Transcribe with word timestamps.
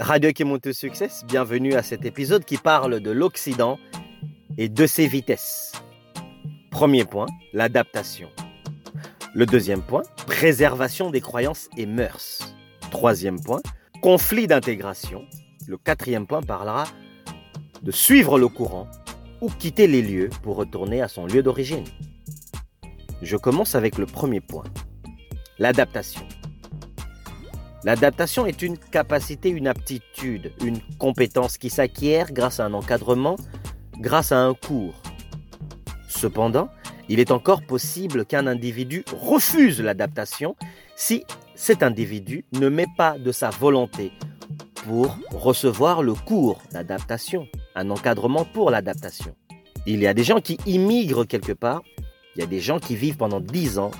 Radio 0.00 0.30
au 0.64 0.72
succès, 0.72 1.08
bienvenue 1.26 1.74
à 1.74 1.82
cet 1.82 2.06
épisode 2.06 2.44
qui 2.44 2.56
parle 2.56 3.00
de 3.00 3.10
l'Occident 3.10 3.78
et 4.56 4.68
de 4.68 4.86
ses 4.86 5.06
vitesses. 5.06 5.72
Premier 6.70 7.04
point, 7.04 7.26
l'adaptation. 7.52 8.28
Le 9.34 9.44
deuxième 9.44 9.82
point, 9.82 10.02
préservation 10.26 11.10
des 11.10 11.20
croyances 11.20 11.68
et 11.76 11.86
mœurs. 11.86 12.56
Troisième 12.90 13.40
point, 13.40 13.60
conflit 14.00 14.46
d'intégration. 14.46 15.24
Le 15.68 15.76
quatrième 15.76 16.26
point 16.26 16.42
parlera 16.42 16.84
de 17.82 17.92
suivre 17.92 18.38
le 18.38 18.48
courant 18.48 18.88
ou 19.42 19.50
quitter 19.50 19.86
les 19.86 20.02
lieux 20.02 20.30
pour 20.42 20.56
retourner 20.56 21.02
à 21.02 21.08
son 21.08 21.26
lieu 21.26 21.42
d'origine. 21.42 21.84
Je 23.20 23.36
commence 23.36 23.74
avec 23.74 23.98
le 23.98 24.06
premier 24.06 24.40
point, 24.40 24.64
l'adaptation. 25.58 26.26
L'adaptation 27.84 28.46
est 28.46 28.62
une 28.62 28.78
capacité, 28.78 29.48
une 29.48 29.66
aptitude, 29.66 30.52
une 30.64 30.78
compétence 30.98 31.58
qui 31.58 31.68
s'acquiert 31.68 32.32
grâce 32.32 32.60
à 32.60 32.66
un 32.66 32.74
encadrement, 32.74 33.36
grâce 33.98 34.30
à 34.30 34.38
un 34.38 34.54
cours. 34.54 34.94
Cependant, 36.08 36.68
il 37.08 37.18
est 37.18 37.32
encore 37.32 37.62
possible 37.62 38.24
qu'un 38.24 38.46
individu 38.46 39.04
refuse 39.12 39.80
l'adaptation 39.80 40.54
si 40.94 41.24
cet 41.56 41.82
individu 41.82 42.44
ne 42.52 42.68
met 42.68 42.86
pas 42.96 43.18
de 43.18 43.32
sa 43.32 43.50
volonté 43.50 44.12
pour 44.84 45.16
recevoir 45.32 46.02
le 46.02 46.14
cours 46.14 46.62
d'adaptation, 46.70 47.48
un 47.74 47.90
encadrement 47.90 48.44
pour 48.44 48.70
l'adaptation. 48.70 49.34
Il 49.86 50.00
y 50.00 50.06
a 50.06 50.14
des 50.14 50.24
gens 50.24 50.40
qui 50.40 50.58
immigrent 50.66 51.26
quelque 51.26 51.52
part, 51.52 51.82
il 52.36 52.40
y 52.40 52.44
a 52.44 52.46
des 52.46 52.60
gens 52.60 52.78
qui 52.78 52.94
vivent 52.94 53.16
pendant 53.16 53.40
10 53.40 53.78
ans, 53.80 53.90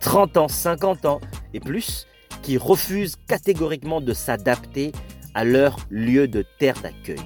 30 0.00 0.36
ans, 0.38 0.48
50 0.48 1.04
ans 1.04 1.20
et 1.52 1.60
plus, 1.60 2.06
qui 2.48 2.56
refusent 2.56 3.16
catégoriquement 3.26 4.00
de 4.00 4.14
s'adapter 4.14 4.92
à 5.34 5.44
leur 5.44 5.76
lieu 5.90 6.28
de 6.28 6.46
terre 6.58 6.80
d'accueil. 6.80 7.20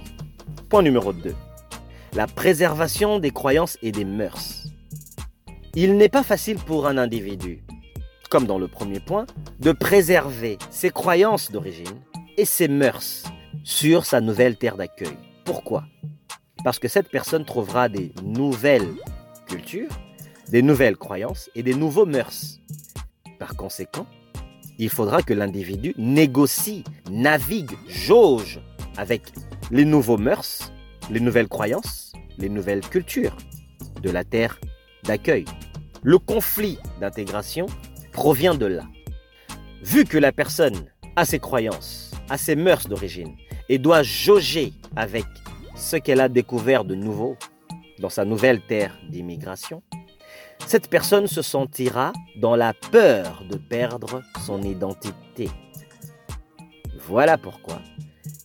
Point 0.69 0.83
numéro 0.83 1.13
2. 1.13 1.33
La 2.15 2.27
préservation 2.27 3.21
des 3.21 3.31
croyances 3.31 3.79
et 3.83 3.93
des 3.93 4.05
mœurs. 4.05 4.67
Il 5.77 5.97
n'est 5.97 6.09
pas 6.09 6.25
facile 6.25 6.57
pour 6.57 6.89
un 6.89 6.99
individu, 6.99 7.63
comme 8.31 8.47
dans 8.47 8.59
le 8.59 8.67
premier 8.67 8.99
point, 8.99 9.27
de 9.61 9.71
préserver 9.71 10.59
ses 10.71 10.91
croyances 10.91 11.53
d'origine 11.53 12.01
et 12.37 12.45
ses 12.45 12.67
mœurs 12.67 13.23
sur 13.63 14.05
sa 14.05 14.21
nouvelle 14.21 14.57
terre 14.57 14.77
d'accueil. 14.77 15.17
Pourquoi? 15.45 15.85
Parce 16.65 16.81
que 16.81 16.89
cette 16.89 17.11
personne 17.11 17.45
trouvera 17.45 17.89
des 17.89 18.13
nouvelles 18.25 18.91
cultures, 19.47 19.93
des 20.49 20.63
nouvelles 20.63 20.97
croyances 20.97 21.49
et 21.55 21.63
des 21.63 21.75
nouveaux 21.75 22.07
mœurs. 22.07 22.59
Par 23.39 23.55
conséquent, 23.55 24.09
il 24.79 24.89
faudra 24.89 25.23
que 25.23 25.35
l'individu 25.35 25.95
négocie, 25.97 26.85
navigue, 27.11 27.73
jauge 27.89 28.61
avec 28.97 29.23
les 29.71 29.85
nouveaux 29.85 30.19
mœurs, 30.19 30.73
les 31.11 31.21
nouvelles 31.21 31.49
croyances, 31.49 32.13
les 32.39 32.49
nouvelles 32.49 32.81
cultures 32.81 33.37
de 34.03 34.11
la 34.11 34.25
terre 34.25 34.61
d'accueil. 35.05 35.45
Le 36.03 36.19
conflit 36.19 36.79
d'intégration 37.01 37.67
provient 38.13 38.55
de 38.55 38.67
là. 38.67 38.85
Vu 39.83 40.05
que 40.05 40.19
la 40.19 40.33
personne 40.33 40.87
a 41.17 41.25
ses 41.25 41.39
croyances, 41.39 42.13
a 42.29 42.39
ses 42.39 42.57
mœurs 42.57 42.89
d'origine 42.89 43.35
et 43.69 43.79
doit 43.79 44.03
jauger 44.03 44.73
avec 44.97 45.25
ce 45.77 45.97
qu'elle 45.97 46.21
a 46.21 46.29
découvert 46.29 46.85
de 46.85 46.95
nouveau 46.95 47.37
dans 47.99 48.09
sa 48.09 48.25
nouvelle 48.25 48.61
terre 48.61 48.99
d'immigration, 49.09 49.83
cette 50.67 50.89
personne 50.89 51.27
se 51.27 51.43
sentira 51.43 52.13
dans 52.37 52.57
la 52.57 52.73
peur 52.75 53.45
de 53.51 53.57
perdre 53.57 54.23
son 54.47 54.63
identité. 54.63 55.51
Voilà 57.07 57.37
pourquoi 57.37 57.81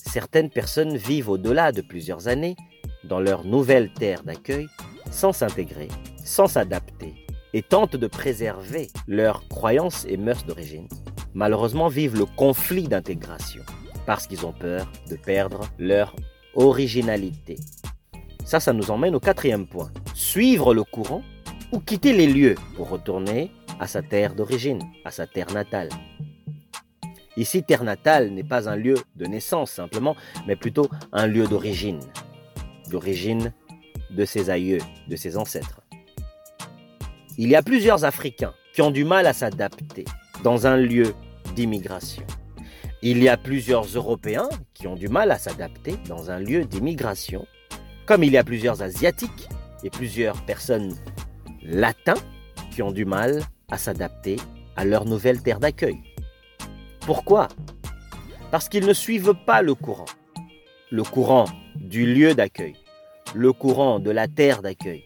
certaines 0.01 0.49
personnes 0.49 0.97
vivent 0.97 1.29
au-delà 1.29 1.71
de 1.71 1.81
plusieurs 1.81 2.27
années 2.27 2.55
dans 3.03 3.19
leur 3.19 3.45
nouvelle 3.45 3.93
terre 3.93 4.23
d'accueil 4.23 4.67
sans 5.11 5.31
s'intégrer, 5.31 5.87
sans 6.23 6.47
s'adapter 6.47 7.13
et 7.53 7.61
tentent 7.61 7.95
de 7.95 8.07
préserver 8.07 8.89
leurs 9.07 9.47
croyances 9.47 10.05
et 10.09 10.17
mœurs 10.17 10.45
d'origine. 10.45 10.87
Malheureusement 11.33 11.87
vivent 11.87 12.17
le 12.17 12.25
conflit 12.25 12.87
d'intégration 12.87 13.61
parce 14.05 14.27
qu'ils 14.27 14.45
ont 14.45 14.53
peur 14.53 14.91
de 15.09 15.15
perdre 15.15 15.61
leur 15.77 16.15
originalité. 16.55 17.57
Ça, 18.43 18.59
ça 18.59 18.73
nous 18.73 18.91
emmène 18.91 19.15
au 19.15 19.19
quatrième 19.19 19.67
point. 19.67 19.91
Suivre 20.13 20.73
le 20.73 20.83
courant 20.83 21.21
ou 21.71 21.79
quitter 21.79 22.13
les 22.13 22.27
lieux 22.27 22.55
pour 22.75 22.89
retourner 22.89 23.51
à 23.79 23.87
sa 23.87 24.01
terre 24.01 24.35
d'origine, 24.35 24.81
à 25.05 25.11
sa 25.11 25.27
terre 25.27 25.51
natale. 25.53 25.89
Ici, 27.35 27.63
terre 27.63 27.83
natale 27.83 28.31
n'est 28.31 28.43
pas 28.43 28.67
un 28.67 28.75
lieu 28.75 28.95
de 29.15 29.25
naissance 29.25 29.71
simplement, 29.71 30.15
mais 30.47 30.55
plutôt 30.55 30.89
un 31.11 31.27
lieu 31.27 31.47
d'origine, 31.47 31.99
d'origine 32.89 33.53
de 34.09 34.25
ses 34.25 34.49
aïeux, 34.49 34.79
de 35.07 35.15
ses 35.15 35.37
ancêtres. 35.37 35.81
Il 37.37 37.49
y 37.49 37.55
a 37.55 37.61
plusieurs 37.61 38.05
Africains 38.05 38.53
qui 38.73 38.81
ont 38.81 38.89
du 38.89 39.05
mal 39.05 39.27
à 39.27 39.33
s'adapter 39.33 40.05
dans 40.43 40.65
un 40.65 40.77
lieu 40.77 41.13
d'immigration. 41.55 42.23
Il 43.03 43.21
y 43.21 43.29
a 43.29 43.37
plusieurs 43.37 43.85
Européens 43.85 44.49
qui 44.73 44.87
ont 44.87 44.95
du 44.95 45.07
mal 45.07 45.29
à 45.29 45.37
s'adapter 45.37 45.97
dans 46.07 46.31
un 46.31 46.39
lieu 46.39 46.65
d'immigration, 46.65 47.45
comme 48.07 48.23
il 48.23 48.31
y 48.31 48.37
a 48.37 48.43
plusieurs 48.43 48.81
Asiatiques 48.81 49.49
et 49.83 49.91
plusieurs 49.91 50.43
personnes 50.45 50.95
latins 51.63 52.21
qui 52.71 52.81
ont 52.81 52.91
du 52.91 53.05
mal 53.05 53.41
à 53.69 53.77
s'adapter 53.77 54.37
à 54.75 54.85
leur 54.85 55.05
nouvelle 55.05 55.41
terre 55.41 55.59
d'accueil. 55.59 55.97
Pourquoi? 57.01 57.47
Parce 58.51 58.69
qu'ils 58.69 58.85
ne 58.85 58.93
suivent 58.93 59.35
pas 59.45 59.61
le 59.61 59.75
courant. 59.75 60.05
Le 60.91 61.03
courant 61.03 61.45
du 61.75 62.05
lieu 62.05 62.33
d'accueil, 62.33 62.75
le 63.35 63.51
courant 63.51 63.99
de 63.99 64.11
la 64.11 64.27
terre 64.27 64.61
d'accueil, 64.61 65.03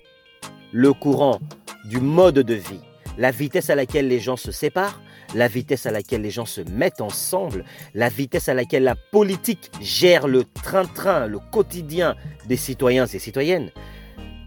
le 0.71 0.93
courant 0.93 1.39
du 1.85 1.99
mode 1.99 2.39
de 2.39 2.53
vie, 2.53 2.81
la 3.17 3.31
vitesse 3.31 3.69
à 3.69 3.75
laquelle 3.75 4.07
les 4.07 4.19
gens 4.19 4.37
se 4.37 4.51
séparent, 4.51 5.01
la 5.33 5.47
vitesse 5.47 5.85
à 5.85 5.91
laquelle 5.91 6.21
les 6.21 6.29
gens 6.29 6.45
se 6.45 6.61
mettent 6.61 7.01
ensemble, 7.01 7.65
la 7.93 8.09
vitesse 8.09 8.49
à 8.49 8.53
laquelle 8.53 8.83
la 8.83 8.95
politique 8.95 9.71
gère 9.81 10.27
le 10.27 10.43
train-train, 10.43 11.27
le 11.27 11.39
quotidien 11.39 12.15
des 12.47 12.57
citoyens 12.57 13.05
et 13.05 13.19
citoyennes, 13.19 13.71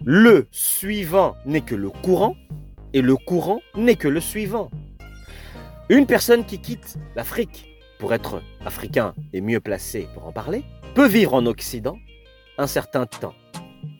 le 0.07 0.47
suivant 0.51 1.35
n'est 1.47 1.61
que 1.61 1.73
le 1.73 1.89
courant 1.89 2.35
et 2.93 3.01
le 3.01 3.15
courant 3.15 3.59
n'est 3.75 3.95
que 3.95 4.07
le 4.07 4.21
suivant. 4.21 4.69
Une 5.89 6.05
personne 6.05 6.45
qui 6.45 6.61
quitte 6.61 6.97
l'Afrique 7.15 7.65
pour 7.97 8.13
être 8.13 8.43
africain 8.63 9.15
et 9.33 9.41
mieux 9.41 9.59
placé 9.59 10.07
pour 10.13 10.27
en 10.27 10.31
parler, 10.31 10.63
peut 10.93 11.07
vivre 11.07 11.33
en 11.33 11.47
Occident 11.47 11.97
un 12.59 12.67
certain 12.67 13.07
temps, 13.07 13.33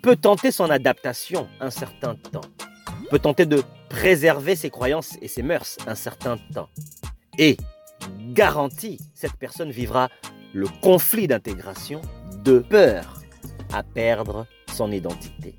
peut 0.03 0.15
tenter 0.15 0.51
son 0.51 0.69
adaptation 0.69 1.47
un 1.59 1.71
certain 1.71 2.15
temps, 2.15 2.41
peut 3.09 3.19
tenter 3.19 3.47
de 3.47 3.63
préserver 3.89 4.55
ses 4.55 4.69
croyances 4.69 5.17
et 5.23 5.27
ses 5.27 5.41
mœurs 5.41 5.77
un 5.87 5.95
certain 5.95 6.37
temps. 6.53 6.69
Et, 7.39 7.57
garantie, 8.29 8.99
cette 9.15 9.37
personne 9.37 9.71
vivra 9.71 10.09
le 10.53 10.67
conflit 10.81 11.27
d'intégration 11.27 12.01
de 12.43 12.59
peur 12.59 13.21
à 13.73 13.81
perdre 13.81 14.45
son 14.71 14.91
identité 14.91 15.55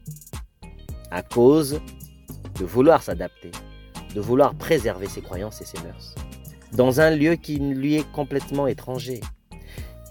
à 1.11 1.23
cause 1.23 1.81
de 2.59 2.65
vouloir 2.65 3.03
s'adapter, 3.03 3.51
de 4.15 4.21
vouloir 4.21 4.55
préserver 4.55 5.09
ses 5.09 5.21
croyances 5.21 5.61
et 5.61 5.65
ses 5.65 5.79
mœurs, 5.83 6.15
dans 6.73 7.01
un 7.01 7.11
lieu 7.11 7.37
qui 7.37 7.59
lui 7.59 7.97
est 7.97 8.13
complètement 8.13 8.67
étranger. 8.67 9.21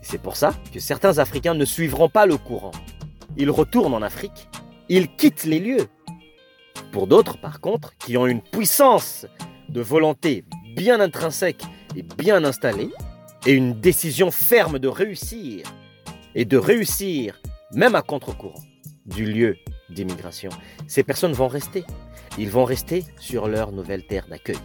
C'est 0.02 0.22
pour 0.22 0.36
ça 0.36 0.54
que 0.72 0.80
certains 0.80 1.18
Africains 1.18 1.56
ne 1.56 1.66
suivront 1.66 2.10
pas 2.10 2.26
le 2.26 2.38
courant. 2.38 2.72
Ils 3.38 3.50
retournent 3.50 3.94
en 3.94 4.02
Afrique, 4.02 4.50
ils 4.88 5.14
quittent 5.16 5.46
les 5.46 5.60
lieux. 5.60 5.88
Pour 6.92 7.08
d'autres, 7.08 7.38
par 7.40 7.60
contre, 7.60 7.96
qui 7.98 8.16
ont 8.16 8.28
une 8.28 8.42
puissance 8.42 9.26
de 9.70 9.82
volonté 9.82 10.46
bien 10.76 11.00
intrinsèque 11.00 11.64
et 11.96 12.04
bien 12.04 12.44
installée, 12.44 12.92
et 13.46 13.54
une 13.54 13.80
décision 13.80 14.32
ferme 14.32 14.80
de 14.80 14.88
réussir, 14.88 15.66
et 16.36 16.46
de 16.46 16.58
réussir 16.58 17.40
même 17.72 17.96
à 17.96 18.02
contre-courant 18.02 18.64
du 19.06 19.26
lieu 19.26 19.58
d'immigration. 19.90 20.50
Ces 20.88 21.04
personnes 21.04 21.34
vont 21.34 21.48
rester. 21.48 21.84
Ils 22.38 22.50
vont 22.50 22.66
rester 22.66 23.06
sur 23.20 23.48
leur 23.48 23.72
nouvelle 23.72 24.06
terre 24.06 24.28
d'accueil. 24.28 24.58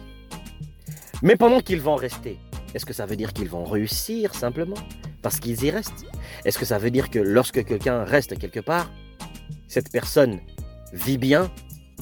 Mais 1.21 1.35
pendant 1.35 1.59
qu'ils 1.61 1.81
vont 1.81 1.95
rester, 1.95 2.39
est-ce 2.73 2.85
que 2.85 2.93
ça 2.93 3.05
veut 3.05 3.15
dire 3.15 3.33
qu'ils 3.33 3.49
vont 3.49 3.63
réussir 3.63 4.33
simplement 4.33 4.77
parce 5.21 5.39
qu'ils 5.39 5.63
y 5.63 5.69
restent? 5.69 6.05
Est-ce 6.45 6.57
que 6.57 6.65
ça 6.65 6.77
veut 6.77 6.91
dire 6.91 7.09
que 7.09 7.19
lorsque 7.19 7.63
quelqu'un 7.63 8.03
reste 8.03 8.37
quelque 8.37 8.59
part, 8.59 8.89
cette 9.67 9.91
personne 9.91 10.39
vit 10.93 11.17
bien 11.17 11.51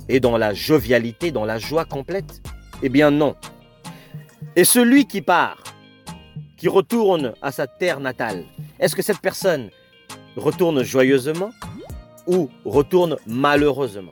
et 0.08 0.20
dans 0.20 0.38
la 0.38 0.54
jovialité, 0.54 1.32
dans 1.32 1.46
la 1.46 1.58
joie 1.58 1.86
complète? 1.86 2.42
Eh 2.82 2.90
bien 2.90 3.12
non. 3.12 3.36
Et 4.56 4.64
celui 4.64 5.06
qui 5.06 5.22
part, 5.22 5.62
qui 6.56 6.68
retourne 6.68 7.34
à 7.42 7.52
sa 7.52 7.68
terre 7.68 8.00
natale, 8.00 8.46
est-ce 8.80 8.96
que 8.96 9.02
cette 9.02 9.20
personne 9.20 9.70
retourne 10.36 10.82
joyeusement? 10.84 11.52
Ou 12.30 12.50
retourne 12.64 13.18
malheureusement. 13.26 14.12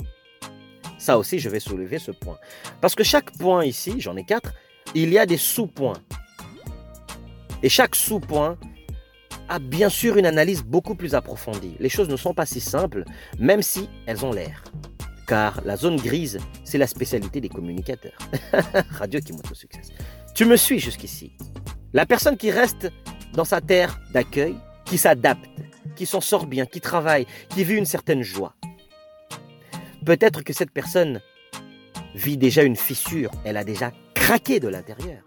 Ça 0.98 1.18
aussi, 1.18 1.40
je 1.40 1.50
vais 1.50 1.60
soulever 1.60 2.00
ce 2.00 2.12
point. 2.12 2.38
Parce 2.81 2.96
que 2.96 3.04
chaque 3.04 3.31
point 3.38 3.64
ici, 3.64 3.96
j'en 4.00 4.18
ai 4.18 4.25
quatre, 4.25 4.54
il 4.96 5.10
y 5.14 5.19
a 5.19 5.25
des 5.25 5.38
sous-points. 5.38 6.02
Et 7.62 7.69
chaque 7.69 7.96
sous-point 7.96 8.58
a 9.50 9.60
bien 9.60 9.90
sûr 9.90 10.18
une 10.18 10.25
analyse 10.25 10.64
beaucoup 10.64 10.96
plus 10.96 11.16
approfondie. 11.16 11.75
Les 11.80 11.90
choses 11.90 12.10
ne 12.10 12.18
sont 12.18 12.34
pas 12.34 12.46
si 12.46 12.60
simples, 12.60 13.06
même 13.40 13.62
si 13.62 13.90
elles 14.08 14.25
ont 14.25 14.34
l'air. 14.34 14.63
Car 15.28 15.62
la 15.66 15.78
zone 15.78 15.98
grise, 15.98 16.40
c'est 16.63 16.78
la 16.78 16.88
spécialité 16.88 17.40
des 17.40 17.50
communicateurs. 17.50 18.18
Radio 18.92 19.20
qui 19.20 19.34
montre 19.34 19.52
au 19.52 19.56
succès. 19.56 19.81
Tu 20.34 20.46
me 20.46 20.56
suis 20.56 20.80
jusqu'ici. 20.80 21.34
La 21.94 22.06
personne 22.06 22.38
qui 22.38 22.52
reste 22.52 22.92
dans 23.34 23.46
sa 23.46 23.62
terre 23.62 24.00
d'accueil, 24.13 24.56
qui 24.88 24.98
s'adapte, 24.98 25.50
qui 25.95 26.06
s'en 26.06 26.22
sort 26.22 26.45
bien, 26.45 26.66
qui 26.66 26.81
travaille, 26.81 27.25
qui 27.50 27.63
vit 27.63 27.75
une 27.75 27.86
certaine 27.86 28.22
joie. 28.24 28.54
Peut-être 30.06 30.44
que 30.44 30.54
cette 30.54 30.72
personne 30.72 31.22
vit 32.16 32.38
déjà 32.38 32.63
une 32.63 32.75
fissure, 32.75 33.31
elle 33.44 33.57
a 33.57 33.63
déjà 33.63 33.92
craqué 34.13 34.60
de 34.60 34.68
l'intérieur, 34.68 35.24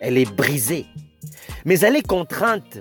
elle 0.00 0.18
est 0.18 0.30
brisée, 0.30 0.86
mais 1.64 1.78
elle 1.80 1.96
est 1.96 2.06
contrainte 2.06 2.78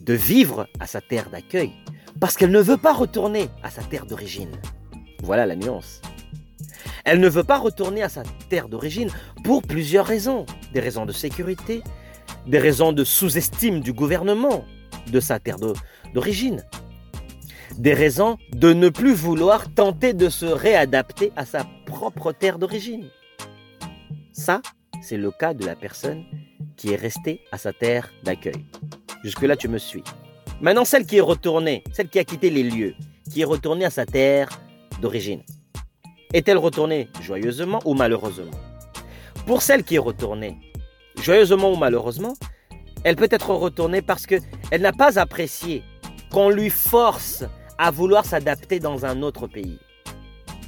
de 0.00 0.14
vivre 0.14 0.66
à 0.80 0.86
sa 0.86 1.00
terre 1.00 1.30
d'accueil 1.30 1.72
parce 2.20 2.36
qu'elle 2.36 2.50
ne 2.50 2.60
veut 2.60 2.76
pas 2.76 2.92
retourner 2.92 3.48
à 3.62 3.70
sa 3.70 3.82
terre 3.82 4.06
d'origine. 4.06 4.50
Voilà 5.22 5.46
la 5.46 5.56
nuance. 5.56 6.02
Elle 7.04 7.20
ne 7.20 7.28
veut 7.28 7.44
pas 7.44 7.58
retourner 7.58 8.02
à 8.02 8.08
sa 8.08 8.22
terre 8.48 8.68
d'origine 8.68 9.10
pour 9.44 9.62
plusieurs 9.62 10.06
raisons. 10.06 10.46
Des 10.72 10.80
raisons 10.80 11.06
de 11.06 11.12
sécurité, 11.12 11.82
des 12.46 12.58
raisons 12.58 12.92
de 12.92 13.04
sous-estime 13.04 13.80
du 13.80 13.92
gouvernement 13.92 14.64
de 15.10 15.20
sa 15.20 15.38
terre 15.38 15.56
d'origine, 16.14 16.64
des 17.78 17.94
raisons 17.94 18.38
de 18.52 18.72
ne 18.72 18.88
plus 18.88 19.14
vouloir 19.14 19.72
tenter 19.74 20.12
de 20.12 20.28
se 20.28 20.46
réadapter 20.46 21.32
à 21.36 21.44
sa 21.44 21.66
propre 21.86 22.32
terre 22.32 22.58
d'origine. 22.58 23.08
Ça, 24.32 24.60
c'est 25.02 25.16
le 25.16 25.30
cas 25.30 25.54
de 25.54 25.64
la 25.64 25.74
personne 25.74 26.24
qui 26.76 26.92
est 26.92 26.96
restée 26.96 27.40
à 27.50 27.58
sa 27.58 27.72
terre 27.72 28.10
d'accueil. 28.24 28.64
Jusque-là, 29.24 29.56
tu 29.56 29.68
me 29.68 29.78
suis. 29.78 30.02
Maintenant, 30.60 30.84
celle 30.84 31.06
qui 31.06 31.16
est 31.16 31.20
retournée, 31.20 31.82
celle 31.92 32.08
qui 32.08 32.18
a 32.18 32.24
quitté 32.24 32.50
les 32.50 32.62
lieux, 32.62 32.94
qui 33.30 33.42
est 33.42 33.44
retournée 33.44 33.84
à 33.84 33.90
sa 33.90 34.06
terre 34.06 34.48
d'origine. 35.00 35.42
Est-elle 36.32 36.58
retournée 36.58 37.08
joyeusement 37.20 37.80
ou 37.84 37.94
malheureusement? 37.94 38.50
Pour 39.46 39.60
celle 39.60 39.84
qui 39.84 39.96
est 39.96 39.98
retournée, 39.98 40.56
joyeusement 41.20 41.72
ou 41.72 41.76
malheureusement, 41.76 42.34
elle 43.04 43.16
peut 43.16 43.28
être 43.30 43.50
retournée 43.50 44.02
parce 44.02 44.26
qu'elle 44.26 44.42
n'a 44.80 44.92
pas 44.92 45.18
apprécié 45.18 45.82
qu'on 46.30 46.50
lui 46.50 46.70
force 46.70 47.44
à 47.78 47.90
vouloir 47.90 48.24
s'adapter 48.24 48.78
dans 48.78 49.04
un 49.04 49.22
autre 49.22 49.46
pays. 49.46 49.78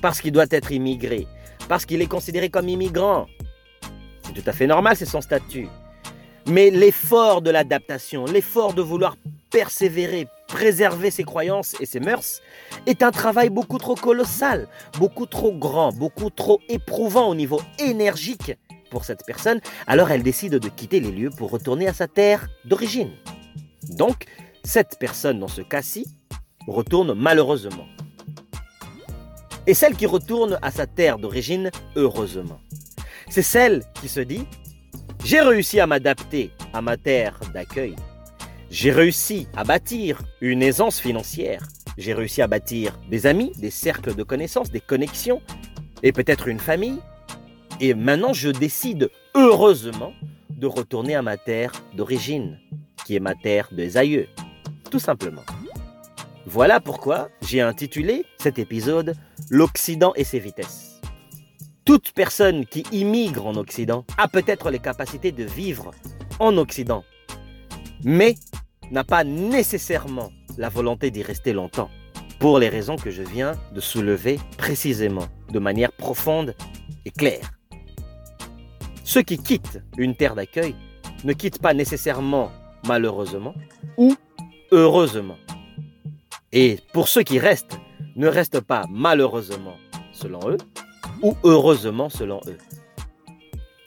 Parce 0.02 0.20
qu'il 0.20 0.32
doit 0.32 0.46
être 0.50 0.72
immigré, 0.72 1.26
parce 1.68 1.86
qu'il 1.86 2.02
est 2.02 2.06
considéré 2.06 2.50
comme 2.50 2.68
immigrant. 2.68 3.26
C'est 4.22 4.32
tout 4.32 4.48
à 4.48 4.52
fait 4.52 4.66
normal, 4.66 4.96
c'est 4.96 5.06
son 5.06 5.20
statut. 5.20 5.68
Mais 6.46 6.70
l'effort 6.70 7.40
de 7.40 7.50
l'adaptation, 7.50 8.26
l'effort 8.26 8.74
de 8.74 8.82
vouloir 8.82 9.16
persévérer, 9.50 10.26
préserver 10.46 11.10
ses 11.10 11.24
croyances 11.24 11.74
et 11.80 11.86
ses 11.86 12.00
mœurs, 12.00 12.42
est 12.86 13.02
un 13.02 13.10
travail 13.10 13.48
beaucoup 13.48 13.78
trop 13.78 13.94
colossal, 13.94 14.68
beaucoup 14.98 15.24
trop 15.24 15.52
grand, 15.52 15.92
beaucoup 15.92 16.28
trop 16.28 16.60
éprouvant 16.68 17.28
au 17.28 17.34
niveau 17.34 17.62
énergique 17.78 18.52
cette 19.02 19.24
personne, 19.26 19.60
alors 19.86 20.10
elle 20.10 20.22
décide 20.22 20.54
de 20.54 20.68
quitter 20.68 21.00
les 21.00 21.10
lieux 21.10 21.30
pour 21.30 21.50
retourner 21.50 21.88
à 21.88 21.94
sa 21.94 22.06
terre 22.06 22.46
d'origine. 22.64 23.10
Donc, 23.88 24.26
cette 24.62 24.96
personne, 25.00 25.40
dans 25.40 25.48
ce 25.48 25.62
cas-ci, 25.62 26.06
retourne 26.68 27.14
malheureusement. 27.14 27.86
Et 29.66 29.74
celle 29.74 29.96
qui 29.96 30.06
retourne 30.06 30.58
à 30.62 30.70
sa 30.70 30.86
terre 30.86 31.18
d'origine, 31.18 31.70
heureusement. 31.96 32.60
C'est 33.30 33.42
celle 33.42 33.82
qui 34.00 34.08
se 34.08 34.20
dit 34.20 34.46
j'ai 35.24 35.40
réussi 35.40 35.80
à 35.80 35.86
m'adapter 35.86 36.50
à 36.74 36.82
ma 36.82 36.98
terre 36.98 37.40
d'accueil. 37.54 37.96
J'ai 38.68 38.92
réussi 38.92 39.48
à 39.56 39.64
bâtir 39.64 40.20
une 40.42 40.62
aisance 40.62 41.00
financière. 41.00 41.66
J'ai 41.96 42.12
réussi 42.12 42.42
à 42.42 42.46
bâtir 42.46 43.00
des 43.08 43.24
amis, 43.24 43.50
des 43.56 43.70
cercles 43.70 44.14
de 44.14 44.22
connaissances, 44.22 44.70
des 44.70 44.82
connexions 44.82 45.40
et 46.02 46.12
peut-être 46.12 46.46
une 46.46 46.58
famille. 46.58 46.98
Et 47.80 47.94
maintenant, 47.94 48.32
je 48.32 48.50
décide 48.50 49.10
heureusement 49.34 50.12
de 50.50 50.66
retourner 50.66 51.14
à 51.14 51.22
ma 51.22 51.36
terre 51.36 51.72
d'origine, 51.96 52.58
qui 53.04 53.16
est 53.16 53.20
ma 53.20 53.34
terre 53.34 53.68
des 53.72 53.96
aïeux. 53.96 54.28
Tout 54.90 55.00
simplement. 55.00 55.42
Voilà 56.46 56.80
pourquoi 56.80 57.30
j'ai 57.42 57.60
intitulé 57.60 58.24
cet 58.38 58.58
épisode 58.58 59.14
L'Occident 59.50 60.12
et 60.14 60.24
ses 60.24 60.38
vitesses 60.38 60.94
toute 61.84 62.12
personne 62.12 62.64
qui 62.64 62.84
immigre 62.92 63.46
en 63.46 63.56
Occident 63.56 64.04
a 64.16 64.26
peut-être 64.26 64.70
les 64.70 64.78
capacités 64.78 65.32
de 65.32 65.44
vivre 65.44 65.90
en 66.38 66.56
Occident, 66.56 67.04
mais 68.02 68.36
n'a 68.90 69.04
pas 69.04 69.22
nécessairement 69.24 70.32
la 70.56 70.68
volonté 70.68 71.10
d'y 71.10 71.22
rester 71.22 71.52
longtemps, 71.52 71.90
pour 72.38 72.58
les 72.58 72.68
raisons 72.68 72.96
que 72.96 73.10
je 73.10 73.22
viens 73.22 73.52
de 73.74 73.80
soulever 73.80 74.38
précisément, 74.56 75.26
de 75.52 75.58
manière 75.58 75.92
profonde 75.92 76.54
et 77.04 77.10
claire. 77.10 77.52
Ceux 79.14 79.22
qui 79.22 79.38
quittent 79.38 79.80
une 79.96 80.16
terre 80.16 80.34
d'accueil 80.34 80.74
ne 81.22 81.34
quittent 81.34 81.62
pas 81.62 81.72
nécessairement 81.72 82.50
malheureusement 82.84 83.54
ou 83.96 84.16
heureusement. 84.72 85.36
Et 86.50 86.80
pour 86.92 87.06
ceux 87.06 87.22
qui 87.22 87.38
restent, 87.38 87.78
ne 88.16 88.26
restent 88.26 88.60
pas 88.60 88.86
malheureusement 88.90 89.76
selon 90.12 90.40
eux, 90.50 90.56
ou 91.22 91.36
heureusement 91.44 92.08
selon 92.08 92.40
eux. 92.48 92.58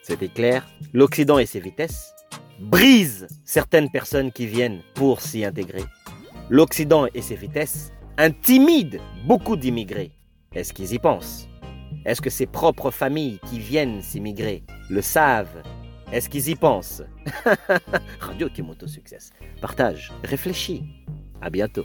C'était 0.00 0.28
clair, 0.28 0.66
l'Occident 0.94 1.38
et 1.38 1.44
ses 1.44 1.60
vitesses 1.60 2.14
brisent 2.58 3.26
certaines 3.44 3.90
personnes 3.90 4.32
qui 4.32 4.46
viennent 4.46 4.80
pour 4.94 5.20
s'y 5.20 5.44
intégrer. 5.44 5.84
L'Occident 6.48 7.06
et 7.12 7.20
ses 7.20 7.36
vitesses 7.36 7.92
intimident 8.16 9.02
beaucoup 9.26 9.56
d'immigrés. 9.56 10.10
Est-ce 10.54 10.72
qu'ils 10.72 10.94
y 10.94 10.98
pensent? 10.98 11.47
Est-ce 12.08 12.22
que 12.22 12.30
ses 12.30 12.46
propres 12.46 12.90
familles 12.90 13.38
qui 13.50 13.58
viennent 13.58 14.00
s'immigrer 14.00 14.62
le 14.88 15.02
savent? 15.02 15.62
Est-ce 16.10 16.30
qu'ils 16.30 16.48
y 16.48 16.54
pensent? 16.54 17.02
Radio 18.20 18.48
Kimoto 18.48 18.86
Success. 18.86 19.30
Partage, 19.60 20.10
réfléchis. 20.24 20.84
À 21.42 21.50
bientôt. 21.50 21.84